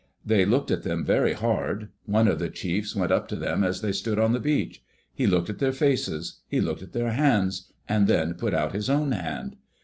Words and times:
*' 0.17 0.25
They 0.31 0.45
looked 0.45 0.71
at 0.71 0.81
them 0.81 1.05
very 1.05 1.33
hard. 1.33 1.89
One 2.07 2.27
of 2.27 2.39
the 2.39 2.49
chiefs 2.49 2.95
went 2.95 3.11
up 3.11 3.27
to 3.27 3.35
them 3.35 3.63
as 3.63 3.81
they 3.81 3.91
stood 3.91 4.17
on 4.17 4.33
the 4.33 4.39
beach. 4.39 4.81
He 5.13 5.27
looked 5.27 5.51
at 5.51 5.59
their 5.59 5.71
faces. 5.71 6.39
He 6.47 6.59
looked 6.59 6.81
at 6.81 6.93
their 6.93 7.11
hands, 7.11 7.71
and 7.87 8.07
then 8.07 8.33
put 8.33 8.55
out 8.55 8.73
his 8.73 8.89
own 8.89 9.11
hand. 9.11 9.57